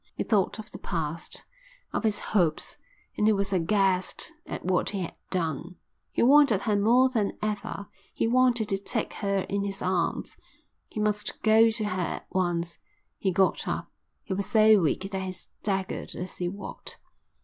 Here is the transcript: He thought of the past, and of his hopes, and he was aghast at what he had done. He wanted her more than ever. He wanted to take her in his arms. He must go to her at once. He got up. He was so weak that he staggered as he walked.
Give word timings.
He 0.15 0.23
thought 0.23 0.57
of 0.57 0.71
the 0.71 0.79
past, 0.79 1.45
and 1.93 1.99
of 1.99 2.03
his 2.03 2.17
hopes, 2.33 2.77
and 3.17 3.27
he 3.27 3.33
was 3.33 3.53
aghast 3.53 4.33
at 4.47 4.65
what 4.65 4.89
he 4.89 5.01
had 5.01 5.13
done. 5.29 5.75
He 6.11 6.23
wanted 6.23 6.61
her 6.61 6.75
more 6.75 7.07
than 7.07 7.37
ever. 7.39 7.87
He 8.11 8.27
wanted 8.27 8.67
to 8.69 8.79
take 8.79 9.13
her 9.13 9.45
in 9.47 9.63
his 9.63 9.79
arms. 9.79 10.37
He 10.87 10.99
must 10.99 11.43
go 11.43 11.69
to 11.69 11.83
her 11.85 12.01
at 12.01 12.25
once. 12.31 12.79
He 13.19 13.31
got 13.31 13.67
up. 13.67 13.91
He 14.23 14.33
was 14.33 14.47
so 14.47 14.79
weak 14.81 15.07
that 15.11 15.21
he 15.21 15.33
staggered 15.33 16.15
as 16.15 16.37
he 16.37 16.49
walked. 16.49 16.97